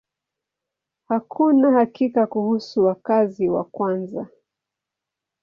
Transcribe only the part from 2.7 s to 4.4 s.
wakazi wa kwanza.